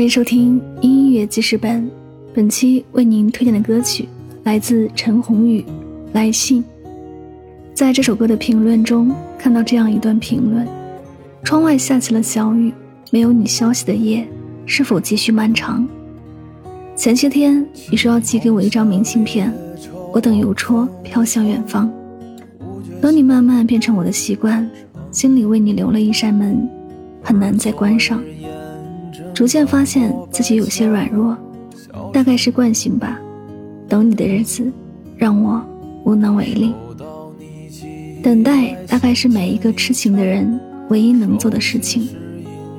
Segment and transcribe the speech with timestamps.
[0.00, 1.86] 欢迎收听音乐记事本，
[2.32, 4.08] 本期为您推荐的歌曲
[4.44, 5.60] 来自陈鸿宇
[6.14, 6.64] 《来信》。
[7.74, 10.66] 在这首歌的评论中，看到这样一段评论：
[11.44, 12.72] 窗外下起了小雨，
[13.10, 14.26] 没有你消息的夜，
[14.64, 15.86] 是否继续漫长？
[16.96, 19.52] 前些天你说要寄给我一张明信片，
[20.14, 21.92] 我等邮戳飘向远方，
[23.02, 24.66] 等你慢慢变成我的习惯，
[25.12, 26.66] 心里为你留了一扇门，
[27.22, 28.18] 很难再关上。
[29.34, 31.36] 逐渐发现自己有些软弱，
[32.12, 33.18] 大概是惯性吧。
[33.88, 34.70] 等你的日子，
[35.16, 35.60] 让我
[36.04, 36.72] 无能为力。
[38.22, 40.60] 等待大概是每一个痴情的人
[40.90, 42.08] 唯一能做的事情。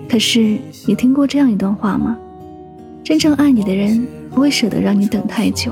[0.08, 2.17] 可是你听过这样一段话吗？
[3.03, 5.72] 真正爱你的人不会舍得让你等太久，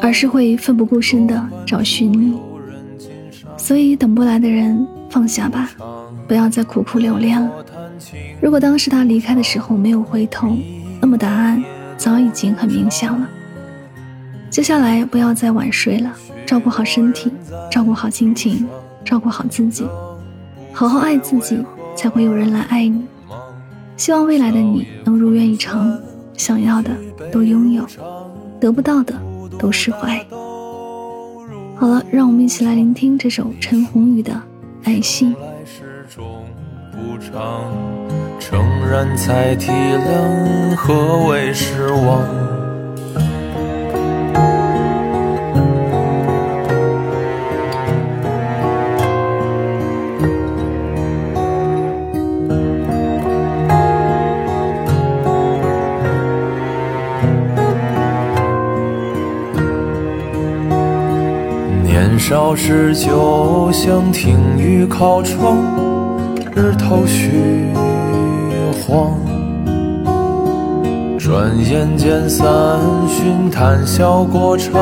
[0.00, 2.36] 而是会奋不顾身的找寻你。
[3.56, 5.70] 所以等不来的人，放下吧，
[6.26, 7.65] 不要再苦苦留恋了。
[8.40, 10.56] 如果当时他离开的时候没有回头，
[11.00, 11.62] 那么答案
[11.96, 13.28] 早已经很明显了。
[14.50, 16.12] 接下来不要再晚睡了，
[16.46, 17.32] 照顾好身体，
[17.70, 18.66] 照顾好心情，
[19.04, 19.86] 照顾好自己，
[20.72, 21.64] 好好爱自己，
[21.96, 23.04] 才会有人来爱你。
[23.96, 25.98] 希望未来的你能如愿以偿，
[26.36, 26.90] 想要的
[27.32, 27.86] 都拥有，
[28.60, 29.14] 得不到的
[29.58, 30.24] 都释怀。
[31.74, 34.32] 好了，让我们一起来聆听这首陈鸿宇的
[34.84, 35.34] 《爱信》。
[37.32, 37.72] 长，
[38.48, 42.22] 诚然才体谅何为失望。
[61.82, 65.96] 年少时就想听雨靠窗。
[66.54, 67.32] 日头虚
[68.82, 69.18] 慌，
[71.18, 72.46] 转眼间三
[73.08, 74.72] 巡谈笑过场，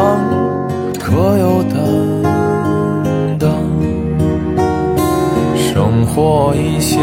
[1.00, 3.50] 可有担当？
[5.56, 7.02] 生活已陷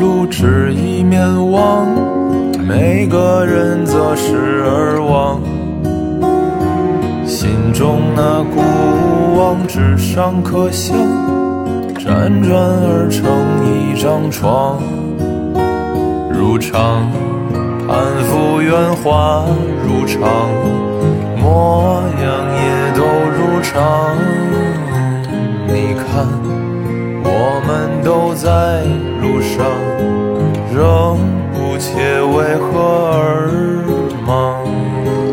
[0.00, 1.86] 入，只一面望，
[2.66, 5.40] 每个人择时而忘，
[7.26, 8.60] 心中那孤
[9.38, 10.96] 往，纸上可想。
[11.98, 13.22] 辗转而成
[13.64, 14.78] 一张床，
[16.42, 17.08] 如常
[17.86, 19.46] 攀附圆滑
[19.86, 20.18] 如常，
[21.40, 22.26] 模样
[22.58, 22.66] 也
[22.96, 24.16] 都如常。
[25.68, 26.26] 你看，
[27.22, 28.82] 我们都在
[29.22, 29.54] 路上，
[30.74, 31.16] 仍
[31.54, 32.72] 不切为何
[33.14, 33.48] 而
[34.26, 34.64] 忙？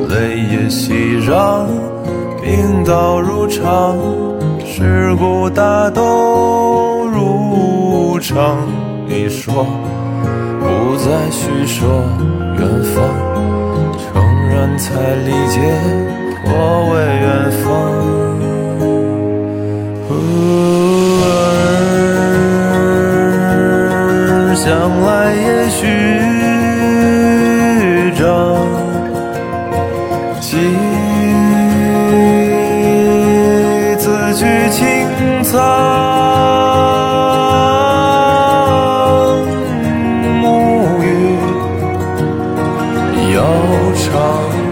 [0.10, 1.66] 泪也熙攘，
[2.40, 3.98] 病倒如常。
[4.64, 8.60] 世故大都如常，
[9.08, 9.66] 你说
[10.70, 12.04] 不再叙说
[12.60, 12.62] 远
[12.94, 12.96] 方，
[13.98, 14.08] 成
[14.50, 14.86] 人才
[15.26, 15.58] 理解
[16.46, 16.48] 我
[16.94, 17.28] 为远
[17.64, 17.66] 方。
[20.10, 20.14] 偶
[24.54, 24.62] 想
[25.02, 25.82] 来，也许
[28.16, 28.22] 长，
[30.40, 30.48] 几
[33.98, 34.78] 次去青
[35.42, 35.99] 藏。
[44.10, 44.69] strong